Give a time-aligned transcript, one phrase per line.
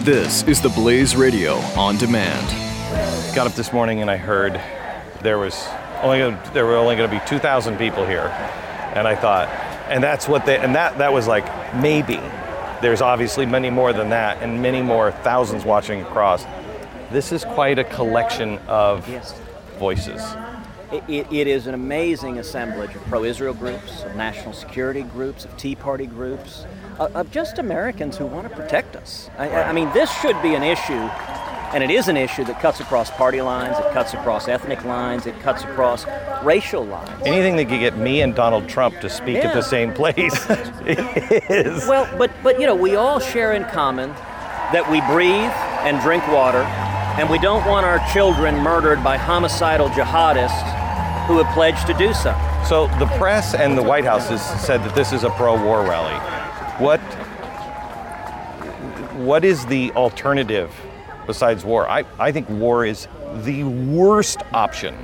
[0.00, 2.44] This is the Blaze Radio on demand.
[3.36, 4.60] Got up this morning and I heard
[5.22, 5.64] there was
[6.02, 8.26] only gonna, there were only going to be 2,000 people here,
[8.96, 9.48] and I thought,
[9.88, 11.44] and that's what they and that that was like
[11.76, 12.18] maybe.
[12.82, 16.44] There's obviously many more than that, and many more thousands watching across.
[17.12, 19.06] This is quite a collection of
[19.78, 20.20] voices.
[20.92, 25.76] It, it, is an amazing assemblage of pro-Israel groups, of national security groups, of Tea
[25.76, 26.66] Party groups,
[26.98, 29.30] of, of just Americans who want to protect us.
[29.38, 30.92] I, I mean, this should be an issue,
[31.72, 35.26] and it is an issue that cuts across party lines, it cuts across ethnic lines,
[35.26, 36.06] it cuts across
[36.42, 37.22] racial lines.
[37.24, 40.34] Anything that could get me and Donald Trump to speak at the same place
[40.86, 41.86] is.
[41.86, 44.10] Well, but but you know, we all share in common
[44.72, 45.52] that we breathe
[45.86, 46.62] and drink water,
[47.16, 50.79] and we don't want our children murdered by homicidal jihadists
[51.30, 52.34] who have pledged to do so.
[52.68, 56.16] So the press and the White House has said that this is a pro-war rally.
[56.82, 56.98] What
[59.20, 60.74] what is the alternative
[61.28, 61.88] besides war?
[61.88, 63.06] I, I think war is
[63.44, 64.96] the worst option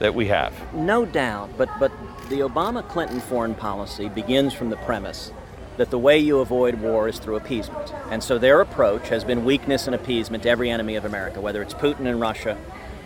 [0.00, 0.52] that we have.
[0.74, 1.90] No doubt, but but
[2.28, 5.32] the Obama-Clinton foreign policy begins from the premise
[5.78, 7.90] that the way you avoid war is through appeasement.
[8.10, 11.62] And so their approach has been weakness and appeasement to every enemy of America, whether
[11.62, 12.58] it's Putin in Russia,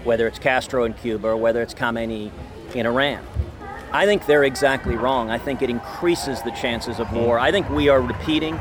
[0.08, 2.32] whether it's Castro in Cuba, or whether it's Khamenei
[2.74, 3.22] in Iran.
[3.92, 5.30] I think they're exactly wrong.
[5.30, 7.38] I think it increases the chances of war.
[7.38, 8.58] I think we are repeating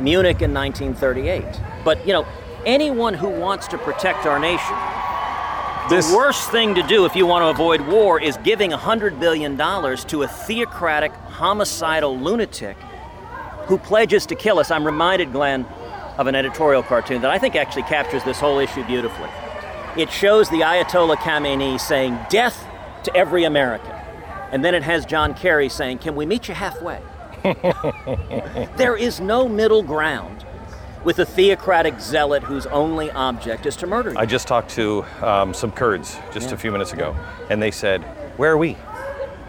[0.00, 1.44] Munich in 1938.
[1.84, 2.26] But, you know,
[2.64, 4.74] anyone who wants to protect our nation
[5.90, 9.20] This the worst thing to do if you want to avoid war is giving $100
[9.20, 12.78] billion to a theocratic, homicidal lunatic
[13.66, 14.70] who pledges to kill us.
[14.70, 15.66] I'm reminded, Glenn,
[16.16, 19.28] of an editorial cartoon that I think actually captures this whole issue beautifully.
[19.98, 22.64] It shows the Ayatollah Khamenei saying, Death
[23.02, 23.90] to every American.
[24.52, 27.02] And then it has John Kerry saying, Can we meet you halfway?
[28.76, 30.46] there is no middle ground
[31.02, 34.18] with a theocratic zealot whose only object is to murder you.
[34.18, 37.16] I just talked to um, some Kurds just a few minutes ago,
[37.50, 38.02] and they said,
[38.36, 38.74] "Where are we?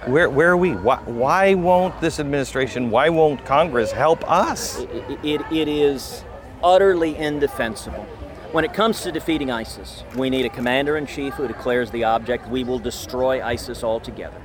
[0.06, 0.72] Where where are we?
[0.72, 2.90] Why, why won't this administration?
[2.90, 6.24] Why won't Congress help us?" it, it, it is
[6.64, 8.08] utterly indefensible.
[8.52, 12.06] When it comes to defeating ISIS, we need a commander in chief who declares the
[12.06, 14.42] object we will destroy ISIS altogether.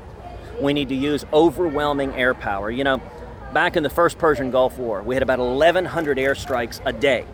[0.60, 2.70] We need to use overwhelming air power.
[2.70, 3.00] You know,
[3.54, 7.24] back in the first Persian Gulf War, we had about 1,100 airstrikes a day.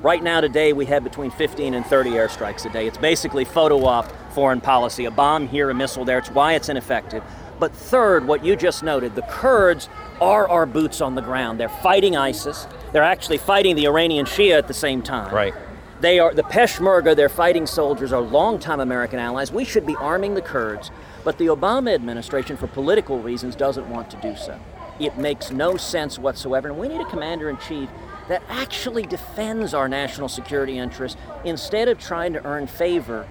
[0.00, 2.86] Right now, today, we have between 15 and 30 airstrikes a day.
[2.86, 6.18] It's basically photo op foreign policy a bomb here, a missile there.
[6.18, 7.22] It's why it's ineffective.
[7.58, 9.90] But third, what you just noted, the Kurds
[10.22, 11.60] are our boots on the ground.
[11.60, 12.66] They're fighting ISIS.
[12.92, 15.34] They're actually fighting the Iranian Shia at the same time.
[15.34, 15.54] Right.
[16.00, 19.50] They are the Peshmerga, their fighting soldiers, are longtime American allies.
[19.50, 20.90] We should be arming the Kurds,
[21.24, 24.58] but the Obama administration, for political reasons, doesn't want to do so.
[25.00, 27.88] It makes no sense whatsoever, and we need a commander in chief
[28.28, 33.26] that actually defends our national security interests instead of trying to earn favor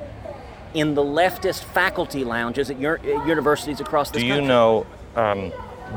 [0.73, 4.47] in the leftist faculty lounges at ur- uh, universities across this Do you country.
[4.47, 4.85] know?
[5.15, 5.51] Um,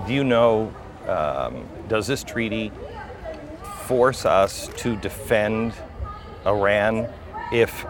[0.07, 0.73] do you know?
[1.07, 2.71] Um, does this treaty
[3.87, 5.73] force us to defend
[6.47, 7.09] Iran
[7.53, 7.85] if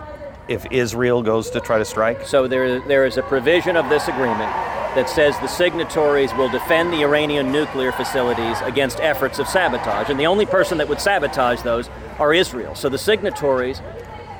[0.48, 2.26] if Israel goes to try to strike?
[2.26, 4.50] So there, there is a provision of this agreement
[4.94, 10.08] that says the signatories will defend the Iranian nuclear facilities against efforts of sabotage.
[10.08, 12.74] And the only person that would sabotage those are Israel.
[12.74, 13.82] So the signatories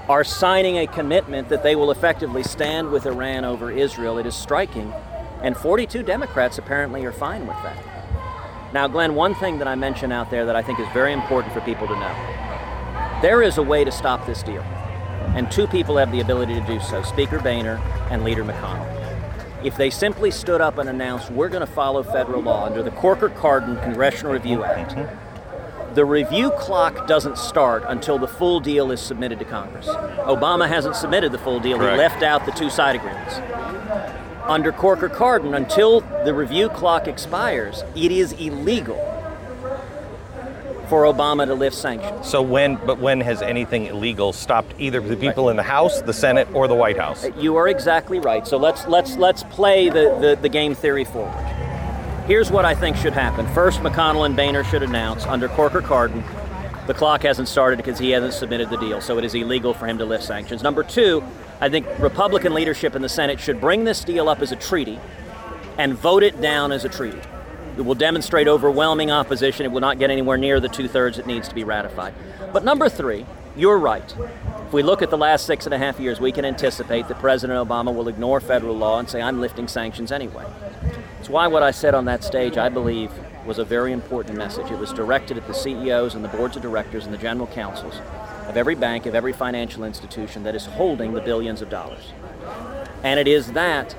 [0.08, 4.16] are signing a commitment that they will effectively stand with Iran over Israel.
[4.16, 4.92] It is striking.
[5.42, 7.76] And 42 Democrats apparently are fine with that.
[8.72, 11.52] Now, Glenn, one thing that I mention out there that I think is very important
[11.52, 12.38] for people to know
[13.23, 14.62] there is a way to stop this deal.
[15.34, 17.77] And two people have the ability to do so Speaker Boehner
[18.11, 18.95] and Leader McConnell.
[19.65, 22.93] If they simply stood up and announced, we're going to follow federal law under the
[22.93, 25.95] Corker Cardin Congressional Review Act, mm-hmm.
[25.95, 29.89] the review clock doesn't start until the full deal is submitted to Congress.
[29.89, 31.95] Obama hasn't submitted the full deal, Correct.
[31.95, 33.35] he left out the two side agreements.
[34.45, 39.18] Under Corker Cardin, until the review clock expires, it is illegal
[40.88, 42.26] for Obama to lift sanctions.
[42.26, 46.12] So when, but when has anything illegal stopped either the people in the House, the
[46.12, 47.25] Senate, or the White House?
[47.25, 48.46] Uh, you are exactly right.
[48.46, 51.35] So let's let's let's play the, the, the game theory forward.
[52.26, 53.46] Here's what I think should happen.
[53.55, 56.23] First, McConnell and Boehner should announce under Corker Cardin,
[56.88, 59.87] the clock hasn't started because he hasn't submitted the deal, so it is illegal for
[59.87, 60.62] him to lift sanctions.
[60.62, 61.23] Number two,
[61.61, 64.99] I think Republican leadership in the Senate should bring this deal up as a treaty
[65.76, 67.20] and vote it down as a treaty.
[67.78, 69.64] It will demonstrate overwhelming opposition.
[69.64, 72.12] It will not get anywhere near the two thirds it needs to be ratified.
[72.52, 73.25] But number three,
[73.56, 74.14] you're right.
[74.66, 77.20] If we look at the last six and a half years, we can anticipate that
[77.20, 80.44] President Obama will ignore federal law and say, I'm lifting sanctions anyway.
[81.20, 83.12] It's why what I said on that stage, I believe
[83.46, 84.70] was a very important message.
[84.72, 87.94] It was directed at the CEOs and the boards of directors and the general counsels
[88.48, 92.12] of every bank, of every financial institution that is holding the billions of dollars.
[93.04, 93.94] And it is that,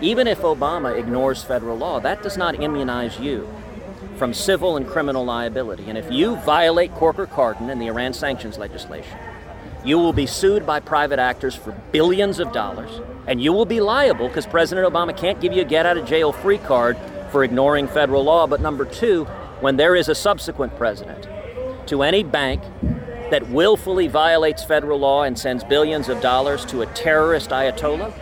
[0.00, 3.48] even if Obama ignores federal law, that does not immunize you
[4.16, 5.88] from civil and criminal liability.
[5.88, 9.18] And if you violate Corker Cardin and the Iran sanctions legislation,
[9.84, 13.80] you will be sued by private actors for billions of dollars, and you will be
[13.80, 16.96] liable because President Obama can't give you a get out of jail free card
[17.30, 18.46] for ignoring federal law.
[18.46, 19.24] But number two,
[19.60, 21.28] when there is a subsequent president,
[21.88, 22.62] to any bank
[23.30, 28.12] that willfully violates federal law and sends billions of dollars to a terrorist ayatollah,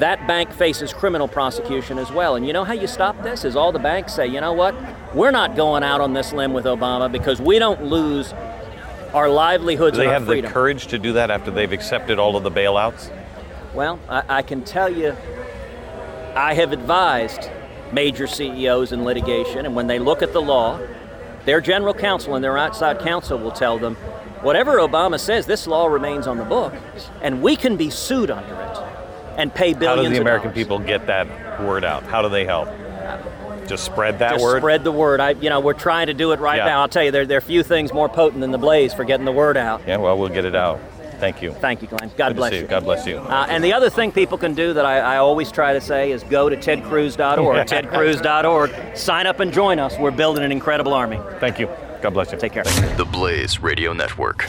[0.00, 2.36] that bank faces criminal prosecution as well.
[2.36, 3.44] And you know how you stop this?
[3.44, 4.74] Is all the banks say, you know what?
[5.14, 8.32] We're not going out on this limb with Obama because we don't lose
[9.12, 10.48] our livelihoods Do they have freedom.
[10.48, 13.10] the courage to do that after they've accepted all of the bailouts?
[13.74, 15.16] Well, I, I can tell you,
[16.34, 17.50] I have advised
[17.92, 20.80] major CEOs in litigation, and when they look at the law,
[21.44, 23.96] their general counsel and their outside counsel will tell them
[24.42, 28.54] whatever Obama says, this law remains on the books, and we can be sued under
[28.62, 28.69] it
[29.40, 30.54] and pay How do the of American dollars.
[30.54, 32.02] people get that word out?
[32.04, 32.68] How do they help?
[33.66, 34.38] Just spread that word?
[34.38, 34.60] Just word?
[34.60, 35.20] spread the word.
[35.20, 36.66] I, you know, we're trying to do it right Yeah.
[36.66, 36.80] now.
[36.80, 39.24] I'll tell you, there, there are few things more potent than the blaze for getting
[39.24, 39.82] the word out.
[39.86, 40.80] Yeah, well, we'll get it out.
[41.18, 41.52] Thank you.
[41.52, 42.10] Thank you, Glenn.
[42.16, 42.68] God Good bless to see you.
[42.68, 43.18] God bless you.
[43.18, 46.10] Uh, and the other thing people can do that I, I always try to say
[46.12, 47.66] is go to tedcruz.org.
[47.66, 48.96] tedcruz.org.
[48.96, 49.96] Sign up and join us.
[49.98, 51.20] We're building an incredible army.
[51.38, 51.68] Thank you.
[52.00, 52.38] God bless you.
[52.38, 52.64] Take care.
[52.64, 54.46] The Blaze Radio Network.